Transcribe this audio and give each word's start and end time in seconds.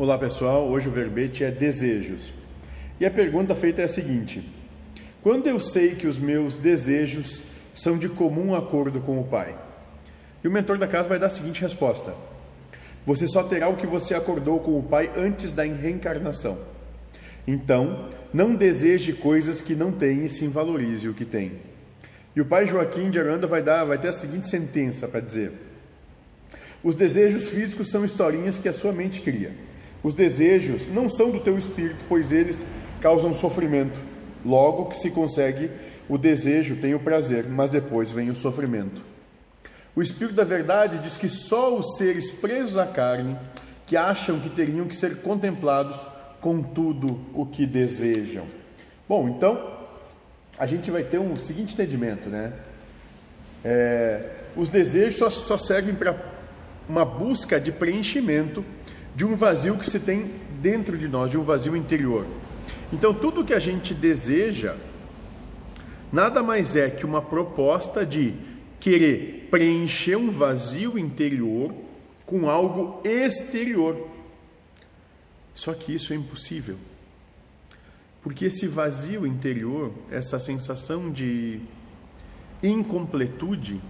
Olá 0.00 0.16
pessoal, 0.16 0.68
hoje 0.68 0.86
o 0.86 0.92
verbete 0.92 1.42
é 1.42 1.50
desejos. 1.50 2.32
E 3.00 3.04
a 3.04 3.10
pergunta 3.10 3.52
feita 3.52 3.82
é 3.82 3.84
a 3.84 3.88
seguinte: 3.88 4.48
Quando 5.24 5.48
eu 5.48 5.58
sei 5.58 5.96
que 5.96 6.06
os 6.06 6.20
meus 6.20 6.56
desejos 6.56 7.42
são 7.74 7.98
de 7.98 8.08
comum 8.08 8.54
acordo 8.54 9.00
com 9.00 9.20
o 9.20 9.24
Pai? 9.24 9.58
E 10.44 10.46
o 10.46 10.52
mentor 10.52 10.78
da 10.78 10.86
casa 10.86 11.08
vai 11.08 11.18
dar 11.18 11.26
a 11.26 11.30
seguinte 11.30 11.60
resposta: 11.60 12.14
Você 13.04 13.26
só 13.26 13.42
terá 13.42 13.68
o 13.68 13.76
que 13.76 13.88
você 13.88 14.14
acordou 14.14 14.60
com 14.60 14.78
o 14.78 14.84
Pai 14.84 15.10
antes 15.16 15.50
da 15.50 15.64
reencarnação. 15.64 16.56
Então, 17.44 18.08
não 18.32 18.54
deseje 18.54 19.12
coisas 19.12 19.60
que 19.60 19.74
não 19.74 19.90
tem 19.90 20.24
e 20.24 20.28
sim 20.28 20.48
valorize 20.48 21.08
o 21.08 21.14
que 21.14 21.24
tem. 21.24 21.54
E 22.36 22.40
o 22.40 22.46
pai 22.46 22.68
Joaquim 22.68 23.10
de 23.10 23.18
Aranda 23.18 23.48
vai 23.48 23.64
dar, 23.64 23.84
vai 23.84 23.98
ter 23.98 24.08
a 24.08 24.12
seguinte 24.12 24.46
sentença 24.46 25.08
para 25.08 25.18
dizer: 25.18 25.50
os 26.84 26.94
desejos 26.94 27.48
físicos 27.48 27.90
são 27.90 28.04
historinhas 28.04 28.58
que 28.58 28.68
a 28.68 28.72
sua 28.72 28.92
mente 28.92 29.20
cria. 29.20 29.66
Os 30.08 30.14
desejos 30.14 30.86
não 30.86 31.10
são 31.10 31.30
do 31.30 31.38
teu 31.38 31.58
espírito, 31.58 32.02
pois 32.08 32.32
eles 32.32 32.64
causam 32.98 33.34
sofrimento. 33.34 34.00
Logo 34.42 34.86
que 34.86 34.96
se 34.96 35.10
consegue 35.10 35.70
o 36.08 36.16
desejo, 36.16 36.76
tem 36.76 36.94
o 36.94 36.98
prazer, 36.98 37.44
mas 37.46 37.68
depois 37.68 38.10
vem 38.10 38.30
o 38.30 38.34
sofrimento. 38.34 39.02
O 39.94 40.00
Espírito 40.00 40.34
da 40.34 40.44
Verdade 40.44 40.98
diz 41.00 41.18
que 41.18 41.28
só 41.28 41.76
os 41.76 41.98
seres 41.98 42.30
presos 42.30 42.78
à 42.78 42.86
carne, 42.86 43.36
que 43.86 43.98
acham 43.98 44.40
que 44.40 44.48
teriam 44.48 44.88
que 44.88 44.96
ser 44.96 45.20
contemplados 45.20 46.00
com 46.40 46.62
tudo 46.62 47.20
o 47.34 47.44
que 47.44 47.66
desejam. 47.66 48.46
Bom, 49.06 49.28
então 49.28 49.76
a 50.58 50.64
gente 50.64 50.90
vai 50.90 51.02
ter 51.02 51.18
um 51.18 51.36
seguinte 51.36 51.74
entendimento, 51.74 52.30
né? 52.30 52.54
É, 53.62 54.22
os 54.56 54.70
desejos 54.70 55.16
só, 55.16 55.28
só 55.28 55.58
servem 55.58 55.94
para 55.94 56.18
uma 56.88 57.04
busca 57.04 57.60
de 57.60 57.70
preenchimento 57.70 58.64
de 59.14 59.24
um 59.24 59.34
vazio 59.36 59.76
que 59.76 59.88
se 59.88 59.98
tem 60.00 60.30
dentro 60.60 60.96
de 60.96 61.08
nós, 61.08 61.30
de 61.30 61.38
um 61.38 61.42
vazio 61.42 61.76
interior. 61.76 62.26
Então, 62.92 63.12
tudo 63.12 63.44
que 63.44 63.54
a 63.54 63.58
gente 63.58 63.92
deseja 63.94 64.76
nada 66.12 66.42
mais 66.42 66.76
é 66.76 66.88
que 66.88 67.04
uma 67.04 67.20
proposta 67.20 68.04
de 68.04 68.34
querer 68.80 69.48
preencher 69.50 70.16
um 70.16 70.30
vazio 70.30 70.98
interior 70.98 71.74
com 72.24 72.48
algo 72.48 73.00
exterior. 73.04 74.08
Só 75.54 75.74
que 75.74 75.94
isso 75.94 76.12
é 76.12 76.16
impossível. 76.16 76.76
Porque 78.22 78.44
esse 78.44 78.66
vazio 78.66 79.26
interior, 79.26 79.92
essa 80.10 80.38
sensação 80.38 81.10
de 81.10 81.60
incompletude, 82.62 83.80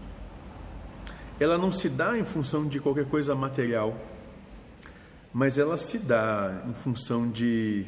ela 1.40 1.56
não 1.56 1.72
se 1.72 1.88
dá 1.88 2.18
em 2.18 2.24
função 2.24 2.66
de 2.66 2.80
qualquer 2.80 3.06
coisa 3.06 3.34
material, 3.34 3.96
mas 5.38 5.56
ela 5.56 5.76
se 5.76 6.00
dá 6.00 6.64
em 6.66 6.74
função 6.82 7.30
de 7.30 7.86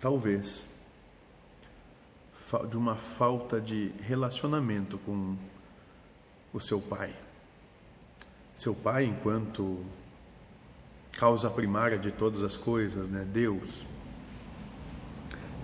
talvez 0.00 0.64
de 2.70 2.78
uma 2.78 2.96
falta 2.96 3.60
de 3.60 3.92
relacionamento 4.00 4.96
com 5.04 5.36
o 6.50 6.58
seu 6.58 6.80
pai. 6.80 7.14
Seu 8.54 8.74
pai, 8.74 9.04
enquanto 9.04 9.84
causa 11.12 11.50
primária 11.50 11.98
de 11.98 12.10
todas 12.10 12.42
as 12.42 12.56
coisas, 12.56 13.10
né? 13.10 13.22
Deus. 13.30 13.84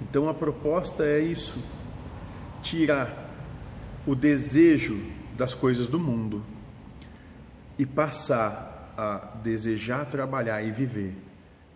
Então 0.03 0.29
a 0.29 0.35
proposta 0.35 1.07
é 1.07 1.21
isso: 1.21 1.57
tirar 2.63 3.31
o 4.07 4.15
desejo 4.15 5.01
das 5.39 5.55
coisas 5.55 5.87
do 5.87 5.99
mundo 5.99 6.45
e 7.79 7.87
passar 7.87 8.73
a 9.03 9.19
desejar 9.43 10.07
trabalhar 10.07 10.63
e 10.63 10.71
viver 10.71 11.15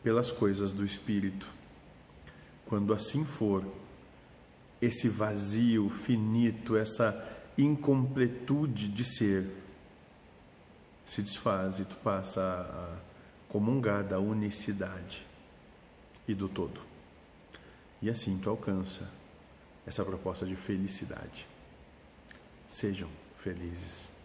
pelas 0.02 0.30
coisas 0.30 0.72
do 0.72 0.84
espírito. 0.84 1.48
Quando 2.66 2.94
assim 2.94 3.24
for, 3.24 3.64
esse 4.80 5.08
vazio 5.08 5.88
finito, 5.91 6.76
essa 6.76 7.26
incompletude 7.59 8.88
de 8.88 9.04
ser 9.04 9.47
se 11.04 11.22
desfaz 11.22 11.78
e 11.78 11.84
tu 11.84 11.94
passa 11.97 12.41
a 12.42 13.53
comungar 13.53 14.04
da 14.04 14.19
unicidade 14.19 15.25
e 16.28 16.34
do 16.34 16.48
todo. 16.48 16.81
E 18.03 18.10
assim 18.10 18.38
tu 18.38 18.50
alcança 18.50 19.10
essa 19.86 20.04
proposta 20.04 20.44
de 20.44 20.56
felicidade. 20.56 21.47
Sejam 22.69 23.09
felizes. 23.38 24.16